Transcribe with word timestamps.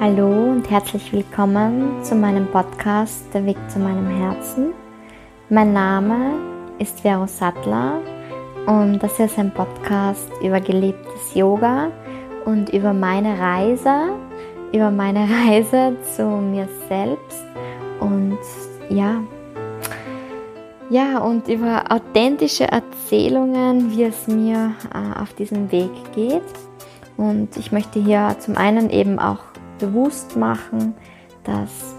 Hallo 0.00 0.50
und 0.50 0.68
herzlich 0.68 1.12
willkommen 1.12 2.02
zu 2.02 2.16
meinem 2.16 2.48
Podcast 2.48 3.32
Der 3.32 3.46
Weg 3.46 3.56
zu 3.68 3.78
meinem 3.78 4.08
Herzen. 4.08 4.72
Mein 5.48 5.72
Name 5.72 6.40
ist 6.80 6.98
Vero 7.02 7.28
Sattler 7.28 8.00
und 8.66 8.98
das 9.00 9.20
ist 9.20 9.38
ein 9.38 9.54
Podcast 9.54 10.28
über 10.42 10.60
gelebtes 10.60 11.36
Yoga 11.36 11.92
und 12.46 12.70
über 12.70 12.92
meine 12.92 13.38
Reise, 13.38 14.16
über 14.72 14.90
meine 14.90 15.20
Reise 15.46 15.96
zu 16.16 16.24
mir 16.24 16.68
selbst 16.88 17.44
und 18.00 18.40
ja, 18.88 19.22
ja, 20.94 21.18
und 21.18 21.48
über 21.48 21.90
authentische 21.90 22.70
Erzählungen, 22.70 23.90
wie 23.90 24.04
es 24.04 24.28
mir 24.28 24.76
äh, 24.94 25.20
auf 25.20 25.32
diesem 25.32 25.72
Weg 25.72 25.90
geht. 26.14 26.42
Und 27.16 27.56
ich 27.56 27.72
möchte 27.72 28.00
hier 28.00 28.36
zum 28.38 28.56
einen 28.56 28.90
eben 28.90 29.18
auch 29.18 29.40
bewusst 29.80 30.36
machen, 30.36 30.94
dass 31.42 31.96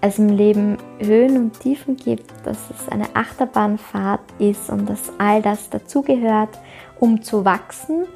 es 0.00 0.18
im 0.18 0.30
Leben 0.30 0.78
Höhen 0.98 1.36
und 1.36 1.60
Tiefen 1.60 1.96
gibt, 1.96 2.32
dass 2.44 2.56
es 2.70 2.88
eine 2.88 3.14
Achterbahnfahrt 3.14 4.22
ist 4.38 4.70
und 4.70 4.88
dass 4.88 5.12
all 5.18 5.42
das 5.42 5.68
dazugehört, 5.68 6.58
um 6.98 7.20
zu 7.20 7.44
wachsen, 7.44 8.06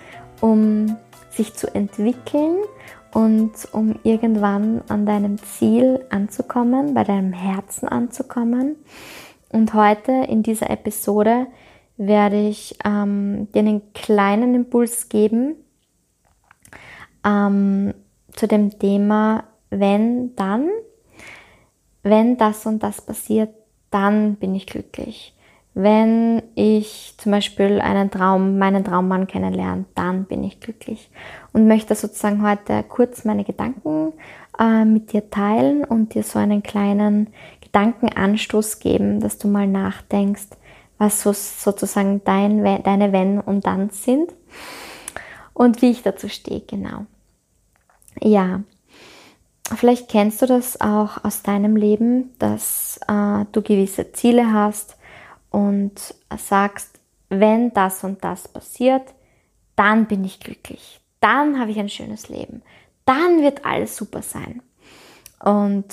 um 0.40 0.96
sich 1.28 1.52
zu 1.52 1.74
entwickeln 1.74 2.56
und 3.12 3.52
um 3.72 3.96
irgendwann 4.02 4.80
an 4.88 5.04
deinem 5.04 5.36
Ziel 5.36 6.06
anzukommen, 6.08 6.94
bei 6.94 7.04
deinem 7.04 7.34
Herzen 7.34 7.86
anzukommen. 7.86 8.76
Und 9.52 9.74
heute 9.74 10.12
in 10.12 10.42
dieser 10.42 10.70
Episode 10.70 11.46
werde 11.98 12.48
ich 12.48 12.76
ähm, 12.84 13.48
dir 13.52 13.60
einen 13.60 13.92
kleinen 13.92 14.54
Impuls 14.54 15.10
geben 15.10 15.56
ähm, 17.24 17.92
zu 18.32 18.48
dem 18.48 18.78
Thema, 18.78 19.44
wenn 19.68 20.34
dann, 20.36 20.70
wenn 22.02 22.38
das 22.38 22.64
und 22.66 22.82
das 22.82 23.02
passiert, 23.02 23.50
dann 23.90 24.36
bin 24.36 24.54
ich 24.54 24.66
glücklich. 24.66 25.36
Wenn 25.74 26.42
ich 26.54 27.14
zum 27.16 27.32
Beispiel 27.32 27.80
einen 27.80 28.10
Traum, 28.10 28.58
meinen 28.58 28.84
Traummann 28.84 29.26
kennenlerne, 29.26 29.86
dann 29.94 30.24
bin 30.24 30.44
ich 30.44 30.60
glücklich. 30.60 31.10
Und 31.52 31.66
möchte 31.66 31.94
sozusagen 31.94 32.46
heute 32.46 32.82
kurz 32.82 33.24
meine 33.24 33.44
Gedanken 33.44 34.12
äh, 34.58 34.84
mit 34.84 35.12
dir 35.12 35.30
teilen 35.30 35.84
und 35.84 36.14
dir 36.14 36.22
so 36.22 36.38
einen 36.38 36.62
kleinen 36.62 37.28
Gedankenanstoß 37.60 38.78
geben, 38.80 39.20
dass 39.20 39.38
du 39.38 39.48
mal 39.48 39.66
nachdenkst, 39.66 40.48
was 40.98 41.22
so, 41.22 41.32
sozusagen 41.32 42.22
dein, 42.24 42.62
deine 42.82 43.12
Wenn 43.12 43.40
und 43.40 43.66
Dann 43.66 43.90
sind 43.90 44.32
und 45.54 45.82
wie 45.82 45.90
ich 45.90 46.02
dazu 46.02 46.28
stehe, 46.28 46.60
genau. 46.60 47.06
Ja, 48.20 48.62
vielleicht 49.74 50.08
kennst 50.08 50.42
du 50.42 50.46
das 50.46 50.80
auch 50.80 51.24
aus 51.24 51.42
deinem 51.42 51.76
Leben, 51.76 52.30
dass 52.38 53.00
äh, 53.08 53.44
du 53.52 53.62
gewisse 53.62 54.12
Ziele 54.12 54.52
hast 54.52 54.96
und 55.50 56.14
sagst, 56.36 57.00
wenn 57.28 57.72
das 57.72 58.04
und 58.04 58.22
das 58.22 58.48
passiert, 58.48 59.14
dann 59.76 60.06
bin 60.06 60.24
ich 60.24 60.40
glücklich, 60.40 61.00
dann 61.20 61.58
habe 61.58 61.70
ich 61.70 61.78
ein 61.78 61.88
schönes 61.88 62.28
Leben, 62.28 62.62
dann 63.04 63.42
wird 63.42 63.64
alles 63.64 63.96
super 63.96 64.22
sein. 64.22 64.62
Und 65.40 65.86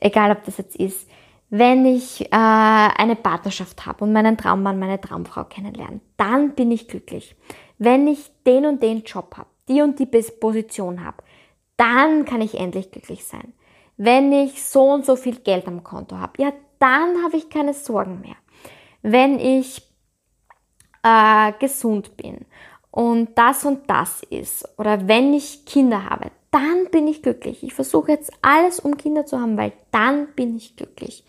egal 0.00 0.30
ob 0.32 0.44
das 0.44 0.58
jetzt 0.58 0.76
ist, 0.76 1.08
wenn 1.48 1.86
ich 1.86 2.22
äh, 2.22 2.28
eine 2.32 3.16
Partnerschaft 3.16 3.86
habe 3.86 4.04
und 4.04 4.12
meinen 4.12 4.36
Traummann, 4.36 4.78
meine 4.78 5.00
Traumfrau 5.00 5.44
kennenlerne, 5.44 6.00
dann 6.16 6.54
bin 6.54 6.70
ich 6.70 6.88
glücklich. 6.88 7.36
Wenn 7.78 8.08
ich 8.08 8.30
den 8.44 8.66
und 8.66 8.82
den 8.82 9.02
Job 9.04 9.36
habe, 9.36 9.48
die 9.68 9.82
und 9.82 9.98
die 9.98 10.06
Position 10.06 11.04
habe, 11.04 11.22
dann 11.76 12.24
kann 12.24 12.40
ich 12.40 12.58
endlich 12.58 12.90
glücklich 12.90 13.24
sein. 13.24 13.52
Wenn 13.96 14.32
ich 14.32 14.64
so 14.64 14.82
und 14.82 15.06
so 15.06 15.16
viel 15.16 15.36
Geld 15.36 15.66
am 15.68 15.84
Konto 15.84 16.16
habe, 16.16 16.42
ja, 16.42 16.52
dann 16.78 17.22
habe 17.24 17.36
ich 17.36 17.48
keine 17.48 17.74
Sorgen 17.74 18.20
mehr. 18.20 18.36
Wenn 19.02 19.38
ich 19.38 19.82
äh, 21.02 21.52
gesund 21.58 22.16
bin 22.16 22.44
und 22.90 23.36
das 23.36 23.64
und 23.64 23.88
das 23.88 24.22
ist 24.24 24.68
oder 24.78 25.06
wenn 25.06 25.32
ich 25.32 25.64
Kinder 25.64 26.08
habe, 26.08 26.30
dann 26.56 26.90
bin 26.90 27.06
ich 27.06 27.22
glücklich. 27.22 27.62
Ich 27.62 27.74
versuche 27.74 28.12
jetzt 28.12 28.32
alles, 28.40 28.80
um 28.80 28.96
Kinder 28.96 29.26
zu 29.26 29.38
haben, 29.38 29.58
weil 29.58 29.72
dann 29.90 30.28
bin 30.34 30.56
ich 30.56 30.74
glücklich. 30.74 31.22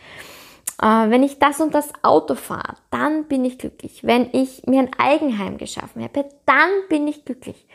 Äh, 0.81 1.09
wenn 1.09 1.21
ich 1.21 1.37
das 1.37 1.59
und 1.59 1.75
das 1.75 1.91
Auto 2.01 2.35
fahre, 2.35 2.77
dann 2.91 3.25
bin 3.25 3.43
ich 3.43 3.57
glücklich. 3.57 4.05
Wenn 4.05 4.29
ich 4.31 4.65
mir 4.67 4.79
ein 4.79 4.91
Eigenheim 4.97 5.57
geschaffen 5.57 6.01
habe, 6.01 6.29
dann 6.45 6.69
bin 6.87 7.09
ich 7.09 7.25
glücklich. 7.25 7.67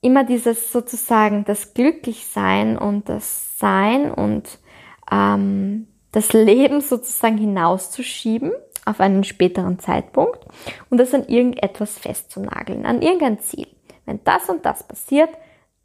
Immer 0.00 0.24
dieses 0.24 0.72
sozusagen 0.72 1.44
das 1.44 1.74
Glücklichsein 1.74 2.76
und 2.76 3.08
das 3.08 3.56
Sein 3.58 4.10
und 4.10 4.58
ähm, 5.12 5.86
das 6.10 6.32
Leben 6.32 6.80
sozusagen 6.80 7.38
hinauszuschieben 7.38 8.50
auf 8.84 8.98
einen 8.98 9.22
späteren 9.22 9.78
Zeitpunkt 9.78 10.44
und 10.90 10.98
das 10.98 11.14
an 11.14 11.28
irgendetwas 11.28 12.00
festzunageln, 12.00 12.84
an 12.84 13.00
irgendein 13.00 13.38
Ziel. 13.38 13.68
Wenn 14.06 14.18
das 14.24 14.48
und 14.48 14.66
das 14.66 14.82
passiert, 14.82 15.30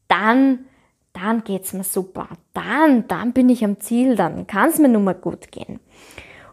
dann, 0.07 0.65
dann 1.13 1.43
geht's 1.43 1.73
mir 1.73 1.83
super. 1.83 2.29
Dann, 2.53 3.07
dann 3.07 3.33
bin 3.33 3.49
ich 3.49 3.63
am 3.63 3.79
Ziel, 3.79 4.15
dann 4.15 4.47
kann 4.47 4.69
es 4.69 4.77
mir 4.77 4.89
nun 4.89 5.03
mal 5.03 5.15
gut 5.15 5.51
gehen. 5.51 5.79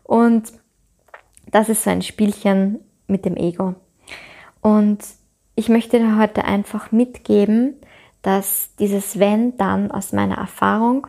Und 0.02 0.52
das 1.50 1.68
ist 1.68 1.84
so 1.84 1.90
ein 1.90 2.02
Spielchen 2.02 2.80
mit 3.06 3.24
dem 3.24 3.36
Ego. 3.36 3.74
Und 4.60 5.04
ich 5.54 5.68
möchte 5.68 5.98
dir 5.98 6.18
heute 6.18 6.44
einfach 6.44 6.90
mitgeben, 6.90 7.76
dass 8.22 8.74
dieses 8.78 9.18
Wenn 9.18 9.56
dann 9.56 9.90
aus 9.90 10.12
meiner 10.12 10.38
Erfahrung 10.38 11.06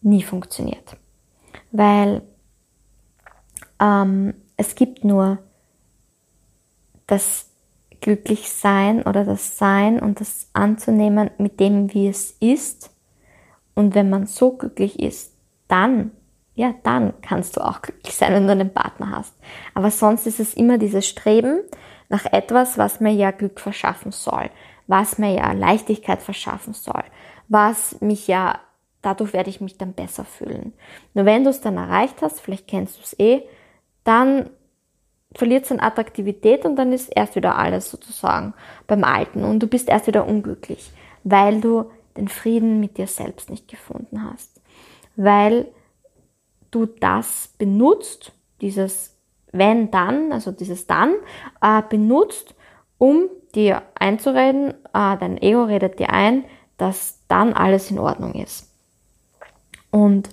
nie 0.00 0.22
funktioniert. 0.22 0.96
Weil 1.70 2.22
ähm, 3.78 4.34
es 4.56 4.74
gibt 4.74 5.04
nur 5.04 5.38
das 7.06 7.51
glücklich 8.02 8.50
sein 8.50 9.02
oder 9.02 9.24
das 9.24 9.56
Sein 9.56 9.98
und 9.98 10.20
das 10.20 10.48
anzunehmen 10.52 11.30
mit 11.38 11.60
dem, 11.60 11.94
wie 11.94 12.08
es 12.08 12.32
ist. 12.40 12.90
Und 13.74 13.94
wenn 13.94 14.10
man 14.10 14.26
so 14.26 14.52
glücklich 14.52 15.00
ist, 15.00 15.32
dann, 15.68 16.10
ja, 16.54 16.74
dann 16.82 17.14
kannst 17.22 17.56
du 17.56 17.62
auch 17.62 17.80
glücklich 17.80 18.14
sein, 18.14 18.34
wenn 18.34 18.46
du 18.46 18.52
einen 18.52 18.74
Partner 18.74 19.16
hast. 19.16 19.34
Aber 19.72 19.90
sonst 19.90 20.26
ist 20.26 20.40
es 20.40 20.52
immer 20.52 20.76
dieses 20.76 21.06
Streben 21.08 21.60
nach 22.10 22.26
etwas, 22.26 22.76
was 22.76 23.00
mir 23.00 23.12
ja 23.12 23.30
Glück 23.30 23.58
verschaffen 23.58 24.12
soll, 24.12 24.50
was 24.86 25.16
mir 25.16 25.34
ja 25.34 25.52
Leichtigkeit 25.52 26.20
verschaffen 26.20 26.74
soll, 26.74 27.04
was 27.48 28.00
mich 28.02 28.26
ja, 28.26 28.58
dadurch 29.00 29.32
werde 29.32 29.48
ich 29.48 29.62
mich 29.62 29.78
dann 29.78 29.94
besser 29.94 30.24
fühlen. 30.24 30.74
Nur 31.14 31.24
wenn 31.24 31.44
du 31.44 31.50
es 31.50 31.62
dann 31.62 31.78
erreicht 31.78 32.20
hast, 32.20 32.40
vielleicht 32.40 32.66
kennst 32.66 32.98
du 32.98 33.02
es 33.02 33.18
eh, 33.18 33.42
dann 34.04 34.50
verliert 35.34 35.70
an 35.70 35.80
Attraktivität 35.80 36.64
und 36.64 36.76
dann 36.76 36.92
ist 36.92 37.08
erst 37.08 37.36
wieder 37.36 37.56
alles 37.56 37.90
sozusagen 37.90 38.54
beim 38.86 39.04
Alten 39.04 39.44
und 39.44 39.60
du 39.60 39.66
bist 39.66 39.88
erst 39.88 40.06
wieder 40.06 40.26
unglücklich, 40.26 40.90
weil 41.24 41.60
du 41.60 41.90
den 42.16 42.28
Frieden 42.28 42.80
mit 42.80 42.98
dir 42.98 43.06
selbst 43.06 43.50
nicht 43.50 43.68
gefunden 43.68 44.22
hast, 44.30 44.60
weil 45.16 45.66
du 46.70 46.86
das 46.86 47.54
benutzt, 47.58 48.32
dieses 48.60 49.12
wenn 49.52 49.90
dann, 49.90 50.32
also 50.32 50.50
dieses 50.50 50.86
dann, 50.86 51.14
äh, 51.60 51.82
benutzt, 51.88 52.54
um 52.98 53.28
dir 53.54 53.82
einzureden, 53.94 54.70
äh, 54.70 55.16
dein 55.18 55.40
Ego 55.40 55.64
redet 55.64 55.98
dir 55.98 56.10
ein, 56.10 56.44
dass 56.78 57.20
dann 57.28 57.52
alles 57.52 57.90
in 57.90 57.98
Ordnung 57.98 58.34
ist. 58.34 58.70
Und 59.90 60.30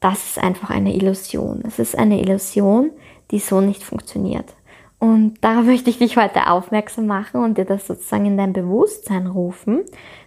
das 0.00 0.24
ist 0.24 0.38
einfach 0.38 0.70
eine 0.70 0.94
Illusion. 0.94 1.62
Es 1.66 1.78
ist 1.78 1.96
eine 1.96 2.20
Illusion, 2.20 2.90
die 3.30 3.38
so 3.38 3.60
nicht 3.60 3.82
funktioniert. 3.82 4.54
Und 4.98 5.38
da 5.40 5.62
möchte 5.62 5.90
ich 5.90 5.98
dich 5.98 6.16
heute 6.16 6.48
aufmerksam 6.48 7.06
machen 7.06 7.42
und 7.42 7.58
dir 7.58 7.64
das 7.64 7.86
sozusagen 7.86 8.26
in 8.26 8.36
dein 8.36 8.52
Bewusstsein 8.52 9.26
rufen, 9.26 9.84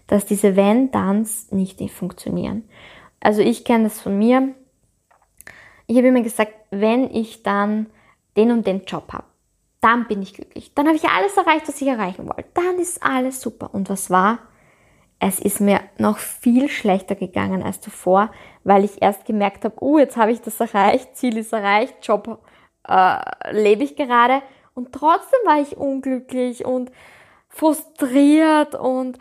dass 0.07 0.25
diese 0.25 0.55
Wenn-Dans 0.55 1.51
nicht 1.51 1.79
funktionieren. 1.91 2.67
Also 3.21 3.41
ich 3.41 3.63
kenne 3.63 3.85
das 3.85 4.01
von 4.01 4.17
mir. 4.17 4.53
Ich 5.87 5.97
habe 5.97 6.07
immer 6.07 6.21
gesagt, 6.21 6.53
wenn 6.71 7.09
ich 7.09 7.43
dann 7.43 7.87
den 8.35 8.51
und 8.51 8.67
den 8.67 8.83
Job 8.83 9.13
habe, 9.13 9.25
dann 9.79 10.07
bin 10.07 10.21
ich 10.21 10.33
glücklich. 10.33 10.73
Dann 10.73 10.87
habe 10.87 10.95
ich 10.95 11.05
alles 11.05 11.35
erreicht, 11.37 11.67
was 11.67 11.81
ich 11.81 11.87
erreichen 11.87 12.27
wollte. 12.27 12.45
Dann 12.53 12.79
ist 12.79 13.03
alles 13.03 13.41
super. 13.41 13.69
Und 13.73 13.89
was 13.89 14.09
war? 14.09 14.39
Es 15.19 15.39
ist 15.39 15.61
mir 15.61 15.81
noch 15.97 16.17
viel 16.17 16.67
schlechter 16.69 17.15
gegangen 17.15 17.63
als 17.63 17.79
zuvor, 17.79 18.31
weil 18.63 18.83
ich 18.83 19.01
erst 19.01 19.25
gemerkt 19.25 19.63
habe, 19.63 19.75
oh, 19.79 19.97
jetzt 19.97 20.17
habe 20.17 20.31
ich 20.31 20.41
das 20.41 20.59
erreicht, 20.59 21.15
Ziel 21.15 21.37
ist 21.37 21.53
erreicht, 21.53 21.95
Job 22.01 22.39
äh, 22.87 23.51
lebe 23.51 23.83
ich 23.83 23.95
gerade. 23.95 24.41
Und 24.73 24.91
trotzdem 24.91 25.39
war 25.45 25.61
ich 25.61 25.77
unglücklich 25.77 26.65
und 26.65 26.91
frustriert 27.49 28.75
und 28.75 29.19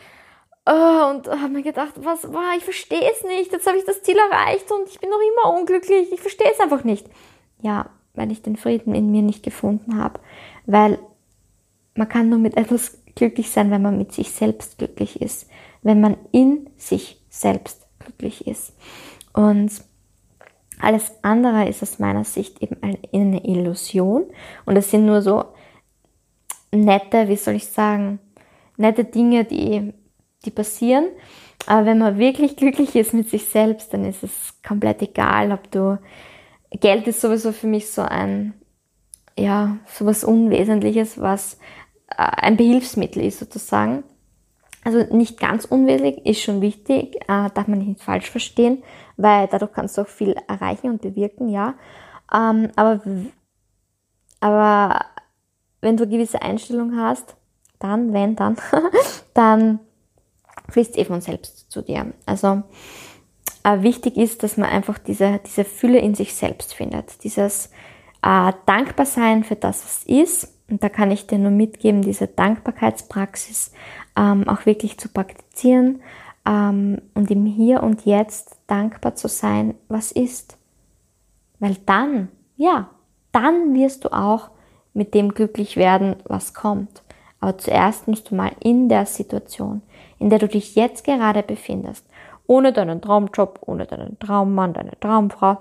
äh, 0.64 0.70
und 0.72 1.28
habe 1.28 1.48
mir 1.48 1.62
gedacht, 1.62 1.94
was 1.96 2.32
war, 2.32 2.56
ich 2.56 2.64
verstehe 2.64 3.10
es 3.10 3.24
nicht. 3.24 3.52
Jetzt 3.52 3.66
habe 3.66 3.78
ich 3.78 3.84
das 3.84 4.02
Ziel 4.02 4.16
erreicht 4.16 4.70
und 4.70 4.88
ich 4.88 5.00
bin 5.00 5.10
noch 5.10 5.20
immer 5.20 5.58
unglücklich. 5.58 6.12
Ich 6.12 6.20
verstehe 6.20 6.50
es 6.50 6.60
einfach 6.60 6.84
nicht. 6.84 7.06
Ja, 7.60 7.90
weil 8.14 8.30
ich 8.30 8.42
den 8.42 8.56
Frieden 8.56 8.94
in 8.94 9.10
mir 9.10 9.22
nicht 9.22 9.42
gefunden 9.42 9.98
habe. 9.98 10.20
Weil 10.66 10.98
man 11.94 12.08
kann 12.08 12.28
nur 12.28 12.38
mit 12.38 12.56
etwas 12.56 12.98
glücklich 13.14 13.50
sein, 13.50 13.70
wenn 13.70 13.82
man 13.82 13.98
mit 13.98 14.12
sich 14.12 14.30
selbst 14.30 14.78
glücklich 14.78 15.20
ist, 15.20 15.48
wenn 15.82 16.00
man 16.00 16.16
in 16.30 16.70
sich 16.76 17.20
selbst 17.28 17.86
glücklich 17.98 18.46
ist. 18.46 18.72
Und 19.32 19.70
alles 20.82 21.12
andere 21.22 21.68
ist 21.68 21.82
aus 21.82 21.98
meiner 21.98 22.24
Sicht 22.24 22.62
eben 22.62 22.76
eine 22.82 23.44
Illusion 23.44 24.24
und 24.64 24.76
es 24.76 24.90
sind 24.90 25.06
nur 25.06 25.22
so 25.22 25.44
nette, 26.72 27.28
wie 27.28 27.36
soll 27.36 27.54
ich 27.54 27.66
sagen, 27.68 28.18
nette 28.76 29.04
Dinge, 29.04 29.44
die, 29.44 29.92
die 30.44 30.50
passieren. 30.50 31.06
Aber 31.66 31.86
wenn 31.86 31.98
man 31.98 32.18
wirklich 32.18 32.56
glücklich 32.56 32.96
ist 32.96 33.14
mit 33.14 33.30
sich 33.30 33.44
selbst, 33.44 33.94
dann 33.94 34.04
ist 34.04 34.24
es 34.24 34.60
komplett 34.66 35.02
egal, 35.02 35.52
ob 35.52 35.70
du 35.70 35.98
Geld 36.70 37.06
ist 37.06 37.20
sowieso 37.20 37.52
für 37.52 37.66
mich 37.66 37.90
so 37.90 38.02
ein, 38.02 38.54
ja, 39.38 39.78
sowas 39.86 40.24
Unwesentliches, 40.24 41.20
was 41.20 41.58
äh, 42.08 42.16
ein 42.16 42.56
Behilfsmittel 42.56 43.22
ist 43.22 43.38
sozusagen. 43.38 44.04
Also 44.84 45.04
nicht 45.14 45.38
ganz 45.38 45.64
unwesentlich, 45.64 46.26
ist 46.26 46.42
schon 46.42 46.60
wichtig, 46.60 47.16
äh, 47.28 47.50
darf 47.54 47.68
man 47.68 47.78
nicht 47.78 48.02
falsch 48.02 48.30
verstehen, 48.30 48.82
weil 49.16 49.46
dadurch 49.46 49.72
kannst 49.72 49.96
du 49.96 50.02
auch 50.02 50.08
viel 50.08 50.34
erreichen 50.48 50.90
und 50.90 51.02
bewirken, 51.02 51.48
ja. 51.48 51.74
Ähm, 52.34 52.70
aber, 52.74 53.00
aber 54.40 55.04
wenn 55.80 55.96
du 55.96 56.04
eine 56.04 56.12
gewisse 56.12 56.42
Einstellung 56.42 56.96
hast, 56.96 57.36
dann, 57.78 58.12
wenn, 58.12 58.34
dann, 58.34 58.56
dann 59.34 59.80
fließt 60.68 60.98
eh 60.98 61.04
von 61.04 61.20
selbst 61.20 61.70
zu 61.70 61.82
dir. 61.82 62.12
Also 62.26 62.62
äh, 63.64 63.82
wichtig 63.82 64.16
ist, 64.16 64.42
dass 64.42 64.56
man 64.56 64.70
einfach 64.70 64.98
diese, 64.98 65.40
diese 65.46 65.64
Fülle 65.64 65.98
in 65.98 66.14
sich 66.14 66.34
selbst 66.34 66.74
findet. 66.74 67.22
Dieses 67.24 67.66
äh, 68.22 68.52
Dankbarsein 68.66 69.44
für 69.44 69.56
das, 69.56 69.84
was 69.84 70.04
ist. 70.04 70.51
Und 70.72 70.82
da 70.82 70.88
kann 70.88 71.10
ich 71.10 71.26
dir 71.26 71.36
nur 71.36 71.50
mitgeben, 71.50 72.00
diese 72.00 72.26
Dankbarkeitspraxis 72.26 73.72
ähm, 74.16 74.48
auch 74.48 74.64
wirklich 74.64 74.96
zu 74.96 75.10
praktizieren 75.10 76.00
ähm, 76.46 77.02
und 77.12 77.30
im 77.30 77.44
Hier 77.44 77.82
und 77.82 78.06
Jetzt 78.06 78.58
dankbar 78.68 79.14
zu 79.14 79.28
sein, 79.28 79.74
was 79.88 80.12
ist. 80.12 80.56
Weil 81.58 81.76
dann, 81.84 82.28
ja, 82.56 82.88
dann 83.32 83.74
wirst 83.74 84.06
du 84.06 84.14
auch 84.14 84.48
mit 84.94 85.12
dem 85.12 85.34
glücklich 85.34 85.76
werden, 85.76 86.16
was 86.24 86.54
kommt. 86.54 87.02
Aber 87.40 87.58
zuerst 87.58 88.08
musst 88.08 88.30
du 88.30 88.34
mal 88.34 88.52
in 88.60 88.88
der 88.88 89.04
Situation, 89.04 89.82
in 90.18 90.30
der 90.30 90.38
du 90.38 90.48
dich 90.48 90.74
jetzt 90.74 91.04
gerade 91.04 91.42
befindest, 91.42 92.06
ohne 92.46 92.72
deinen 92.72 93.02
Traumjob, 93.02 93.58
ohne 93.66 93.84
deinen 93.84 94.18
Traummann, 94.18 94.72
deine 94.72 94.98
Traumfrau, 94.98 95.58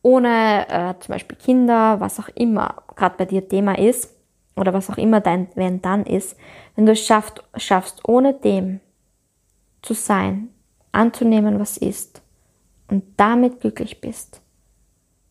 ohne 0.00 0.66
äh, 0.70 0.94
zum 0.98 1.12
Beispiel 1.12 1.36
Kinder, 1.36 2.00
was 2.00 2.18
auch 2.18 2.30
immer 2.34 2.76
gerade 2.94 3.16
bei 3.18 3.26
dir 3.26 3.46
Thema 3.46 3.78
ist 3.78 4.15
oder 4.56 4.72
was 4.72 4.90
auch 4.90 4.96
immer 4.96 5.20
dein 5.20 5.48
Wenn 5.54 5.82
dann 5.82 6.04
ist, 6.04 6.36
wenn 6.74 6.86
du 6.86 6.92
es 6.92 7.04
schaffst, 7.04 7.42
schaffst, 7.56 8.08
ohne 8.08 8.34
dem 8.34 8.80
zu 9.82 9.94
sein, 9.94 10.48
anzunehmen, 10.92 11.60
was 11.60 11.76
ist 11.76 12.22
und 12.88 13.04
damit 13.16 13.60
glücklich 13.60 14.00
bist, 14.00 14.40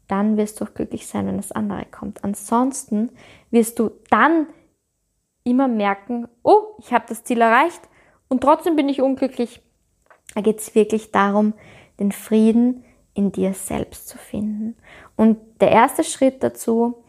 dann 0.07 0.37
wirst 0.37 0.61
du 0.61 0.65
auch 0.65 0.73
glücklich 0.73 1.07
sein, 1.07 1.25
wenn 1.25 1.37
das 1.37 1.51
andere 1.51 1.85
kommt. 1.85 2.23
Ansonsten 2.23 3.09
wirst 3.49 3.79
du 3.79 3.91
dann 4.09 4.47
immer 5.43 5.67
merken, 5.67 6.27
oh, 6.43 6.75
ich 6.79 6.93
habe 6.93 7.05
das 7.07 7.23
Ziel 7.23 7.41
erreicht 7.41 7.81
und 8.27 8.41
trotzdem 8.41 8.75
bin 8.75 8.89
ich 8.89 9.01
unglücklich. 9.01 9.61
Da 10.35 10.41
geht 10.41 10.59
es 10.59 10.75
wirklich 10.75 11.11
darum, 11.11 11.53
den 11.99 12.11
Frieden 12.11 12.83
in 13.13 13.31
dir 13.31 13.53
selbst 13.53 14.07
zu 14.07 14.17
finden. 14.17 14.75
Und 15.15 15.37
der 15.61 15.71
erste 15.71 16.03
Schritt 16.03 16.43
dazu 16.43 17.03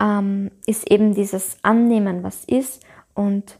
ähm, 0.00 0.50
ist 0.66 0.90
eben 0.90 1.14
dieses 1.14 1.58
Annehmen, 1.62 2.22
was 2.22 2.44
ist 2.44 2.82
und 3.14 3.58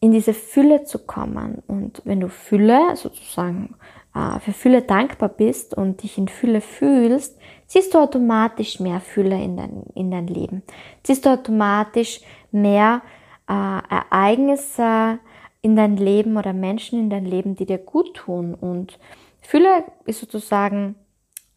in 0.00 0.12
diese 0.12 0.34
Fülle 0.34 0.84
zu 0.84 0.98
kommen. 0.98 1.62
Und 1.66 2.02
wenn 2.04 2.20
du 2.20 2.28
Fülle 2.28 2.96
sozusagen 2.96 3.74
äh, 4.14 4.40
für 4.40 4.52
Fülle 4.52 4.82
dankbar 4.82 5.28
bist 5.28 5.74
und 5.74 6.02
dich 6.02 6.18
in 6.18 6.28
Fülle 6.28 6.60
fühlst, 6.60 7.38
ziehst 7.66 7.94
du 7.94 7.98
automatisch 7.98 8.80
mehr 8.80 9.00
Fülle 9.00 9.40
in 9.40 9.56
dein, 9.56 9.84
in 9.94 10.10
dein 10.10 10.26
Leben. 10.26 10.62
Ziehst 11.02 11.26
du 11.26 11.30
automatisch 11.30 12.20
mehr 12.50 13.02
äh, 13.48 13.52
Ereignisse 13.52 15.18
in 15.62 15.76
dein 15.76 15.96
Leben 15.96 16.36
oder 16.36 16.52
Menschen 16.52 16.98
in 16.98 17.10
dein 17.10 17.26
Leben, 17.26 17.54
die 17.54 17.66
dir 17.66 17.78
gut 17.78 18.14
tun. 18.14 18.54
Und 18.54 18.98
Fülle 19.42 19.84
ist 20.06 20.20
sozusagen, 20.20 20.94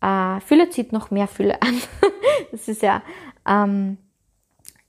äh, 0.01 0.39
Fülle 0.41 0.69
zieht 0.69 0.91
noch 0.91 1.11
mehr 1.11 1.27
Fülle 1.27 1.61
an. 1.61 1.75
das 2.51 2.67
ist 2.67 2.81
ja 2.81 3.01
ähm, 3.47 3.97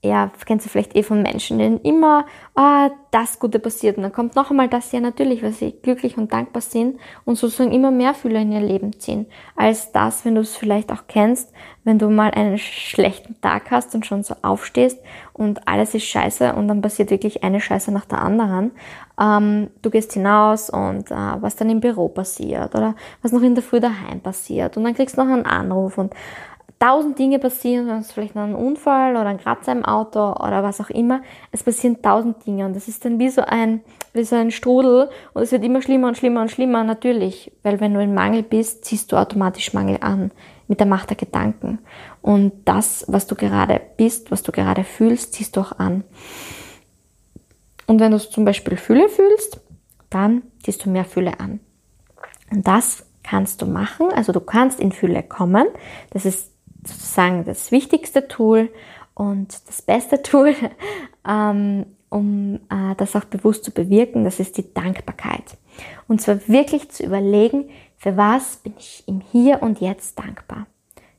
ja, 0.05 0.31
kennst 0.45 0.67
du 0.67 0.71
vielleicht 0.71 0.95
eh 0.97 1.03
von 1.03 1.23
Menschen, 1.23 1.59
denen 1.59 1.81
immer 1.81 2.27
oh, 2.55 2.91
das 3.11 3.39
Gute 3.39 3.59
passiert. 3.59 3.97
Und 3.97 4.03
dann 4.03 4.13
kommt 4.13 4.37
noch 4.37 4.51
einmal 4.51 4.69
das 4.69 4.93
ja 4.93 5.01
natürlich, 5.01 5.43
weil 5.43 5.53
sie 5.53 5.73
glücklich 5.73 6.19
und 6.19 6.33
dankbar 6.33 6.61
sind 6.61 7.01
und 7.25 7.37
sozusagen 7.37 7.73
immer 7.73 7.91
mehr 7.91 8.13
Fülle 8.13 8.43
in 8.43 8.53
ihr 8.53 8.61
Leben 8.61 8.99
ziehen, 9.01 9.27
als 9.57 9.93
das, 9.93 10.25
wenn 10.25 10.35
du 10.35 10.43
es 10.43 10.57
vielleicht 10.57 10.93
auch 10.93 11.05
kennst, 11.09 11.53
wenn 11.85 11.99
du 11.99 12.11
mal 12.11 12.31
einen 12.33 12.59
schlechten 12.59 13.41
Tag 13.41 13.71
hast 13.71 13.95
und 13.95 14.05
schon 14.05 14.23
so 14.23 14.35
aufstehst 14.43 14.99
und 15.33 15.67
alles 15.67 15.95
ist 15.95 16.05
scheiße 16.05 16.55
und 16.55 16.69
dann 16.69 16.83
passiert 16.83 17.11
wirklich 17.11 17.43
eine 17.43 17.61
Scheiße 17.61 17.91
nach 17.91 18.05
der 18.05 18.21
anderen. 18.21 18.73
Ähm, 19.19 19.71
du 19.81 19.91
gehst 19.91 20.13
hinaus 20.13 20.69
und 20.69 21.11
äh, 21.11 21.15
was 21.15 21.57
dann 21.57 21.71
im 21.71 21.81
Büro 21.81 22.09
passiert 22.09 22.75
oder 22.75 22.95
was 23.23 23.33
noch 23.33 23.43
in 23.43 23.55
der 23.55 23.65
Früh 23.65 23.81
daheim 23.81 24.21
passiert 24.21 24.77
und 24.77 24.85
dann 24.85 24.95
kriegst 24.95 25.17
du 25.17 25.25
noch 25.25 25.33
einen 25.33 25.47
Anruf 25.47 25.97
und 25.97 26.13
tausend 26.79 27.19
Dinge 27.19 27.39
passieren, 27.39 27.89
ist 28.01 28.13
vielleicht 28.13 28.35
noch 28.35 28.43
ein 28.43 28.55
Unfall 28.55 29.13
oder 29.13 29.27
ein 29.27 29.39
Kratzer 29.39 29.73
im 29.73 29.85
Auto 29.85 30.33
oder 30.33 30.63
was 30.63 30.81
auch 30.81 30.91
immer. 30.91 31.23
Es 31.51 31.63
passieren 31.63 32.03
tausend 32.03 32.47
Dinge 32.47 32.67
und 32.67 32.75
das 32.75 32.89
ist 32.89 33.05
dann 33.05 33.19
wie 33.19 33.31
so 33.31 33.43
ein, 33.43 33.81
wie 34.13 34.25
so 34.25 34.37
ein 34.37 34.51
Strudel 34.51 35.09
und 35.33 35.43
es 35.43 35.53
wird 35.53 35.65
immer 35.65 35.83
schlimmer 35.83 36.09
und 36.09 36.17
schlimmer 36.17 36.43
und 36.43 36.51
schlimmer, 36.51 36.85
natürlich, 36.85 37.53
weil 37.63 37.81
wenn 37.81 37.95
du 37.95 38.01
in 38.01 38.15
Mangel 38.15 38.43
bist, 38.43 38.85
ziehst 38.85 39.13
du 39.13 39.17
automatisch 39.17 39.73
Mangel 39.73 39.99
an 40.01 40.31
mit 40.69 40.81
der 40.81 40.87
Macht 40.87 41.11
der 41.11 41.17
Gedanken. 41.17 41.79
Und 42.23 42.53
das, 42.65 43.05
was 43.09 43.27
du 43.27 43.35
gerade 43.35 43.81
bist, 43.97 44.31
was 44.31 44.43
du 44.43 44.53
gerade 44.53 44.85
fühlst, 44.85 45.35
ziehst 45.35 45.57
du 45.57 45.61
auch 45.61 45.79
an. 45.79 46.05
Und 47.87 48.01
wenn 48.01 48.13
du 48.13 48.19
zum 48.19 48.45
Beispiel 48.45 48.77
Fülle 48.77 49.09
fühlst, 49.09 49.61
dann 50.11 50.43
ziehst 50.63 50.85
du 50.85 50.91
mehr 50.91 51.05
Fülle 51.05 51.39
an. 51.41 51.61
Und 52.51 52.67
das 52.67 53.05
kannst 53.23 53.63
du 53.63 53.67
machen. 53.67 54.09
Also 54.15 54.33
du 54.33 54.41
kannst 54.41 54.81
in 54.81 54.93
Fülle 54.93 55.23
kommen. 55.23 55.67
Das 56.11 56.25
ist 56.25 56.54
sozusagen 56.87 57.45
das 57.45 57.71
wichtigste 57.73 58.29
Tool 58.29 58.71
und 59.15 59.69
das 59.69 59.83
beste 59.83 60.23
Tool, 60.23 60.55
ähm, 61.29 61.87
um 62.09 62.61
äh, 62.71 62.95
das 62.97 63.17
auch 63.17 63.25
bewusst 63.25 63.65
zu 63.65 63.71
bewirken, 63.71 64.25
das 64.25 64.41
ist 64.41 64.57
die 64.57 64.73
Dankbarkeit. 64.73 65.57
Und 66.07 66.21
zwar 66.21 66.47
wirklich 66.49 66.91
zu 66.91 67.05
überlegen, 67.05 67.71
für 67.97 68.17
was 68.17 68.59
bin 68.59 68.75
ich 68.79 69.03
im 69.07 69.21
Hier 69.21 69.63
und 69.63 69.81
Jetzt 69.81 70.19
dankbar? 70.19 70.67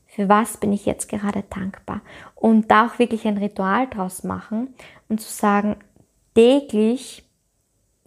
Für 0.06 0.28
was 0.28 0.56
bin 0.56 0.72
ich 0.72 0.86
jetzt 0.86 1.10
gerade 1.10 1.44
dankbar? 1.50 2.00
Und 2.34 2.70
da 2.70 2.86
auch 2.86 2.98
wirklich 2.98 3.26
ein 3.26 3.36
Ritual 3.36 3.86
draus 3.88 4.24
machen 4.24 4.74
und 5.08 5.20
zu 5.20 5.30
sagen, 5.30 5.76
täglich 6.34 7.25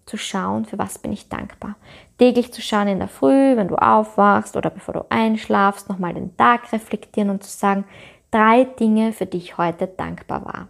zu 0.09 0.17
schauen, 0.17 0.65
für 0.65 0.77
was 0.77 0.97
bin 0.97 1.13
ich 1.13 1.29
dankbar. 1.29 1.75
Täglich 2.17 2.51
zu 2.51 2.61
schauen 2.61 2.87
in 2.87 2.99
der 2.99 3.07
Früh, 3.07 3.55
wenn 3.55 3.67
du 3.67 3.75
aufwachst 3.75 4.57
oder 4.57 4.69
bevor 4.71 4.93
du 4.95 5.05
einschlafst, 5.09 5.87
nochmal 5.87 6.13
den 6.13 6.35
Tag 6.35 6.73
reflektieren 6.73 7.29
und 7.29 7.43
zu 7.43 7.55
sagen, 7.55 7.85
drei 8.31 8.63
Dinge, 8.63 9.13
für 9.13 9.27
die 9.27 9.37
ich 9.37 9.57
heute 9.57 9.87
dankbar 9.87 10.43
war. 10.45 10.67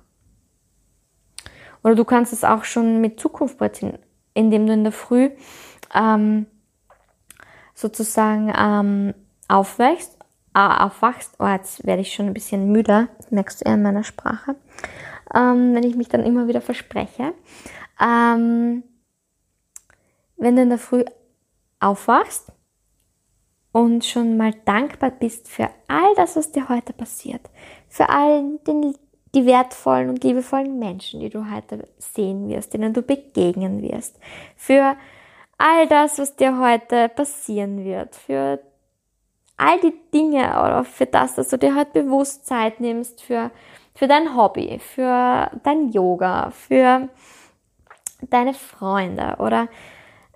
Oder 1.84 1.96
du 1.96 2.04
kannst 2.04 2.34
es 2.34 2.44
auch 2.44 2.66
schon 2.66 3.00
mit 3.00 3.20
Zukunft 3.20 3.58
platzieren, 3.58 3.98
indem 4.34 4.68
du 4.68 4.74
in 4.74 4.84
der 4.84 4.92
Früh 4.92 5.32
ähm, 5.96 6.46
sozusagen 7.74 8.54
ähm, 8.56 9.14
aufwachst, 9.48 10.18
äh, 10.54 10.60
aufwachst. 10.60 11.36
Oh, 11.40 11.48
jetzt 11.48 11.86
werde 11.88 12.02
ich 12.02 12.14
schon 12.14 12.28
ein 12.28 12.34
bisschen 12.34 12.72
müder, 12.74 13.08
merkst 13.30 13.62
du 13.62 13.66
eher 13.66 13.76
in 13.76 13.84
meiner 13.84 14.04
Sprache, 14.04 14.56
ähm, 15.34 15.74
wenn 15.74 15.84
ich 15.84 15.96
mich 15.96 16.10
dann 16.10 16.26
immer 16.26 16.50
wieder 16.50 16.60
verspreche. 16.60 17.34
Ähm, 18.02 18.84
wenn 20.40 20.56
du 20.56 20.64
in 20.64 20.70
der 20.70 20.78
Früh 20.78 21.04
aufwachst 21.80 22.52
und 23.72 24.04
schon 24.06 24.38
mal 24.38 24.54
dankbar 24.66 25.12
bist 25.12 25.48
für 25.48 25.70
all 25.88 26.16
das, 26.16 26.36
was 26.36 26.52
dir 26.52 26.70
heute 26.70 26.94
passiert, 26.94 27.42
für 27.88 28.10
all 28.10 28.58
den, 28.66 28.96
die 29.36 29.46
wertvollen 29.46 30.10
und 30.10 30.24
liebevollen 30.24 30.80
Menschen, 30.80 31.20
die 31.20 31.30
du 31.30 31.52
heute 31.52 31.88
sehen 31.98 32.50
wirst, 32.50 32.74
denen 32.74 32.94
du 32.94 33.02
begegnen 33.02 33.82
wirst, 33.82 34.20
für 34.56 34.96
all 35.58 35.88
das, 35.88 36.18
was 36.18 36.36
dir 36.36 36.60
heute 36.60 37.10
passieren 37.10 37.84
wird, 37.84 38.16
für 38.16 38.60
all 39.58 39.80
die 39.82 39.94
Dinge 40.14 40.48
oder 40.48 40.84
für 40.86 41.06
das, 41.06 41.36
dass 41.36 41.50
du 41.50 41.58
dir 41.58 41.76
heute 41.76 42.04
bewusst 42.04 42.48
Zeit 42.48 42.80
nimmst, 42.80 43.22
für, 43.22 43.52
für 43.94 44.08
dein 44.08 44.36
Hobby, 44.36 44.80
für 44.80 45.52
dein 45.64 45.92
Yoga, 45.92 46.50
für 46.52 47.10
deine 48.22 48.54
Freunde 48.54 49.36
oder 49.40 49.68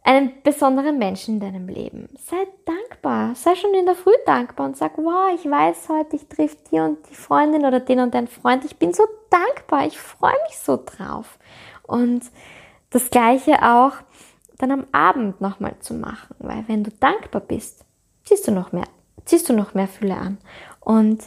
einen 0.03 0.41
besonderen 0.43 0.98
Menschen 1.00 1.36
in 1.36 1.39
deinem 1.39 1.67
Leben. 1.67 2.10
Sei 2.17 2.45
dankbar. 2.65 3.36
Sei 3.36 3.55
schon 3.55 3.74
in 3.74 3.86
der 3.86 3.95
Früh 3.95 4.12
dankbar 4.25 4.67
und 4.67 4.77
sag, 4.77 4.98
wow, 4.98 5.33
ich 5.33 5.50
weiß 5.50 5.89
heute, 5.89 6.17
ich 6.17 6.27
triff 6.27 6.57
die 6.69 6.79
und 6.79 6.98
die 7.10 7.15
Freundin 7.15 7.65
oder 7.65 7.79
den 7.79 8.00
und 8.00 8.13
deinen 8.13 8.27
Freund. 8.27 8.65
Ich 8.65 8.77
bin 8.77 8.93
so 8.93 9.03
dankbar. 9.29 9.88
Ich 9.88 9.98
freue 9.98 10.36
mich 10.48 10.57
so 10.57 10.77
drauf. 10.83 11.39
Und 11.83 12.24
das 12.89 13.10
Gleiche 13.10 13.63
auch 13.63 13.93
dann 14.57 14.72
am 14.72 14.86
Abend 14.91 15.41
nochmal 15.41 15.75
zu 15.79 15.93
machen, 15.93 16.36
weil 16.39 16.63
wenn 16.67 16.83
du 16.83 16.91
dankbar 16.91 17.41
bist, 17.41 17.83
ziehst 18.24 18.48
du 18.48 18.51
noch 18.51 18.72
mehr, 18.72 18.88
ziehst 19.25 19.50
du 19.50 19.53
noch 19.53 19.74
mehr 19.74 19.88
Fülle 19.88 20.15
an. 20.15 20.38
Und 20.79 21.24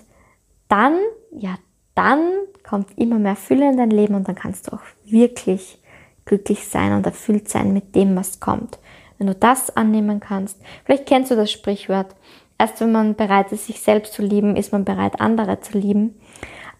dann, 0.68 0.98
ja, 1.32 1.56
dann 1.94 2.30
kommt 2.68 2.96
immer 2.96 3.18
mehr 3.18 3.36
Fülle 3.36 3.68
in 3.68 3.76
dein 3.76 3.90
Leben 3.90 4.14
und 4.14 4.28
dann 4.28 4.34
kannst 4.34 4.68
du 4.68 4.74
auch 4.74 4.82
wirklich 5.04 5.82
glücklich 6.26 6.68
sein 6.68 6.92
und 6.92 7.06
erfüllt 7.06 7.48
sein 7.48 7.72
mit 7.72 7.94
dem, 7.94 8.14
was 8.16 8.40
kommt. 8.40 8.78
Wenn 9.16 9.28
du 9.28 9.34
das 9.34 9.74
annehmen 9.76 10.20
kannst, 10.20 10.60
vielleicht 10.84 11.06
kennst 11.06 11.30
du 11.30 11.36
das 11.36 11.50
Sprichwort, 11.50 12.14
erst 12.58 12.80
wenn 12.80 12.92
man 12.92 13.14
bereit 13.14 13.52
ist, 13.52 13.66
sich 13.66 13.80
selbst 13.80 14.12
zu 14.12 14.22
lieben, 14.22 14.56
ist 14.56 14.72
man 14.72 14.84
bereit, 14.84 15.20
andere 15.20 15.60
zu 15.60 15.78
lieben. 15.78 16.20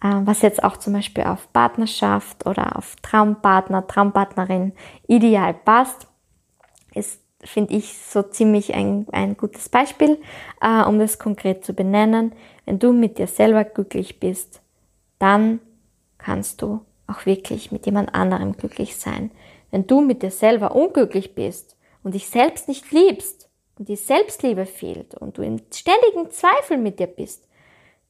Äh, 0.03 0.21
was 0.25 0.43
jetzt 0.43 0.63
auch 0.63 0.77
zum 0.77 0.93
Beispiel 0.93 1.25
auf 1.25 1.51
Partnerschaft 1.53 2.47
oder 2.47 2.77
auf 2.77 2.97
Traumpartner, 3.03 3.87
Traumpartnerin 3.87 4.73
ideal 5.07 5.55
passt, 5.55 6.07
ist, 6.95 7.21
finde 7.43 7.75
ich, 7.75 7.97
so 7.99 8.23
ziemlich 8.23 8.75
ein, 8.75 9.07
ein 9.13 9.37
gutes 9.37 9.69
Beispiel, 9.69 10.19
äh, 10.61 10.83
um 10.83 10.99
das 10.99 11.19
konkret 11.19 11.65
zu 11.65 11.73
benennen. 11.73 12.33
Wenn 12.65 12.79
du 12.79 12.93
mit 12.93 13.19
dir 13.19 13.27
selber 13.27 13.65
glücklich 13.65 14.21
bist, 14.21 14.61
dann 15.19 15.61
kannst 16.19 16.61
du 16.61 16.81
auch 17.07 17.27
wirklich 17.27 17.73
mit 17.73 17.87
jemand 17.87 18.15
anderem 18.15 18.57
glücklich 18.57 18.97
sein. 18.97 19.31
Wenn 19.71 19.87
du 19.87 20.01
mit 20.01 20.23
dir 20.23 20.31
selber 20.31 20.75
unglücklich 20.75 21.35
bist 21.35 21.77
und 22.03 22.15
dich 22.15 22.29
selbst 22.29 22.69
nicht 22.69 22.91
liebst 22.93 23.49
und 23.79 23.89
die 23.89 23.97
Selbstliebe 23.97 24.67
fehlt 24.67 25.15
und 25.15 25.39
du 25.39 25.43
in 25.43 25.61
ständigen 25.73 26.31
Zweifel 26.31 26.79
mit 26.79 26.99
dir 26.99 27.07
bist, 27.07 27.47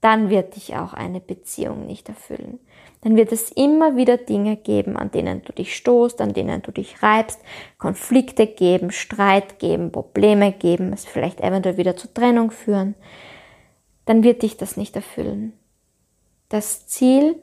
dann 0.01 0.31
wird 0.31 0.57
dich 0.57 0.77
auch 0.77 0.93
eine 0.93 1.21
Beziehung 1.21 1.87
nicht 1.87 2.09
erfüllen. 2.09 2.61
Dann 3.01 3.17
wird 3.17 3.33
es 3.33 3.51
immer 3.51 3.97
wieder 3.97 4.17
Dinge 4.17 4.57
geben, 4.57 4.97
an 4.97 5.11
denen 5.11 5.43
du 5.43 5.53
dich 5.53 5.77
stoßt, 5.77 6.21
an 6.21 6.33
denen 6.33 6.63
du 6.63 6.71
dich 6.71 7.03
reibst, 7.03 7.41
Konflikte 7.79 8.47
geben, 8.47 8.91
Streit 8.91 9.59
geben, 9.59 9.93
Probleme 9.93 10.53
geben, 10.53 10.93
es 10.93 11.05
vielleicht 11.05 11.41
eventuell 11.41 11.77
wieder 11.77 11.97
zur 11.97 12.13
Trennung 12.13 12.51
führen. 12.51 12.95
Dann 14.05 14.23
wird 14.23 14.43
dich 14.43 14.57
das 14.57 14.77
nicht 14.77 14.97
erfüllen. 14.97 15.53
Das 16.49 16.87
Ziel 16.87 17.37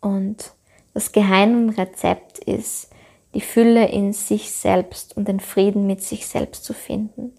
und 0.00 0.52
das 0.94 1.12
Geheimrezept 1.12 2.38
ist, 2.38 2.90
die 3.34 3.40
Fülle 3.40 3.88
in 3.88 4.12
sich 4.12 4.50
selbst 4.50 5.16
und 5.16 5.28
den 5.28 5.40
Frieden 5.40 5.86
mit 5.86 6.02
sich 6.02 6.26
selbst 6.26 6.64
zu 6.64 6.72
finden. 6.72 7.34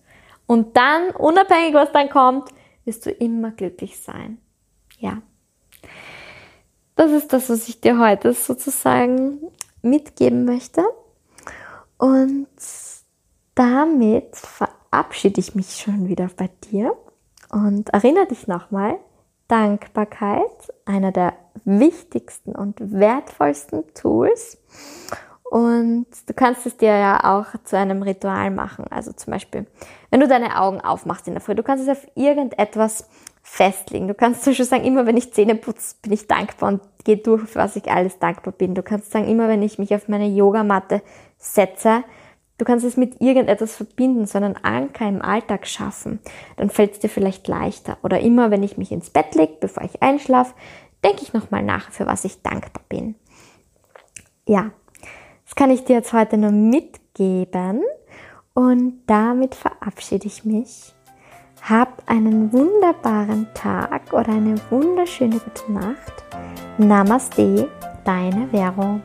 Und 0.45 0.77
dann, 0.77 1.11
unabhängig 1.11 1.73
was 1.73 1.91
dann 1.91 2.09
kommt, 2.09 2.49
wirst 2.85 3.05
du 3.05 3.11
immer 3.11 3.51
glücklich 3.51 3.99
sein. 3.99 4.37
Ja. 4.97 5.21
Das 6.95 7.11
ist 7.11 7.33
das, 7.33 7.49
was 7.49 7.67
ich 7.69 7.81
dir 7.81 7.99
heute 7.99 8.33
sozusagen 8.33 9.39
mitgeben 9.81 10.45
möchte. 10.45 10.83
Und 11.97 12.47
damit 13.55 14.35
verabschiede 14.35 15.39
ich 15.39 15.55
mich 15.55 15.75
schon 15.75 16.07
wieder 16.07 16.29
bei 16.35 16.49
dir 16.71 16.95
und 17.49 17.89
erinnere 17.89 18.27
dich 18.27 18.47
nochmal, 18.47 18.97
Dankbarkeit, 19.47 20.73
einer 20.85 21.11
der 21.11 21.33
wichtigsten 21.65 22.55
und 22.55 22.75
wertvollsten 22.79 23.83
Tools. 23.93 24.57
Und 25.43 26.05
du 26.27 26.33
kannst 26.35 26.65
es 26.67 26.77
dir 26.77 26.95
ja 26.95 27.37
auch 27.37 27.47
zu 27.63 27.75
einem 27.75 28.03
Ritual 28.03 28.51
machen. 28.51 28.85
Also 28.91 29.11
zum 29.13 29.31
Beispiel, 29.31 29.65
wenn 30.11 30.19
du 30.19 30.27
deine 30.27 30.61
Augen 30.61 30.79
aufmachst 30.81 31.27
in 31.27 31.33
der 31.33 31.41
Früh, 31.41 31.55
du 31.55 31.63
kannst 31.63 31.87
es 31.87 31.89
auf 31.89 32.07
irgendetwas 32.15 33.09
festlegen. 33.41 34.07
Du 34.07 34.13
kannst 34.13 34.43
zum 34.43 34.51
Beispiel 34.51 34.65
sagen, 34.65 34.85
immer 34.85 35.07
wenn 35.07 35.17
ich 35.17 35.33
Zähne 35.33 35.55
putze, 35.55 35.95
bin 36.03 36.11
ich 36.11 36.27
dankbar 36.27 36.69
und 36.69 36.81
gehe 37.03 37.17
durch, 37.17 37.49
für 37.49 37.59
was 37.59 37.75
ich 37.75 37.89
alles 37.89 38.19
dankbar 38.19 38.53
bin. 38.53 38.75
Du 38.75 38.83
kannst 38.83 39.11
sagen, 39.11 39.27
immer 39.27 39.47
wenn 39.47 39.63
ich 39.63 39.79
mich 39.79 39.95
auf 39.95 40.07
meine 40.07 40.27
Yogamatte 40.27 41.01
setze, 41.39 42.03
Du 42.59 42.65
kannst 42.65 42.85
es 42.85 42.97
mit 42.97 43.21
irgendetwas 43.21 43.77
verbinden, 43.77 44.27
so 44.27 44.37
einen 44.37 44.57
Anker 44.57 45.07
im 45.07 45.21
Alltag 45.21 45.65
schaffen. 45.65 46.19
Dann 46.57 46.69
fällt 46.69 46.91
es 46.91 46.99
dir 46.99 47.07
vielleicht 47.07 47.47
leichter. 47.47 47.97
Oder 48.03 48.19
immer, 48.19 48.51
wenn 48.51 48.63
ich 48.63 48.77
mich 48.77 48.91
ins 48.91 49.09
Bett 49.09 49.33
lege, 49.33 49.53
bevor 49.61 49.83
ich 49.83 50.03
einschlafe, 50.03 50.53
denke 51.03 51.23
ich 51.23 51.33
nochmal 51.33 51.63
nach, 51.63 51.91
für 51.91 52.05
was 52.05 52.25
ich 52.25 52.41
dankbar 52.41 52.83
bin. 52.89 53.15
Ja, 54.45 54.71
das 55.45 55.55
kann 55.55 55.71
ich 55.71 55.83
dir 55.83 55.97
jetzt 55.97 56.13
heute 56.13 56.37
nur 56.37 56.51
mitgeben. 56.51 57.81
Und 58.53 59.01
damit 59.07 59.55
verabschiede 59.55 60.27
ich 60.27 60.43
mich. 60.43 60.93
Hab 61.61 62.03
einen 62.09 62.51
wunderbaren 62.51 63.47
Tag 63.53 64.13
oder 64.13 64.29
eine 64.29 64.55
wunderschöne 64.69 65.39
gute 65.39 65.71
Nacht. 65.71 66.23
Namaste, 66.77 67.69
deine 68.05 68.47
Vero. 68.49 69.01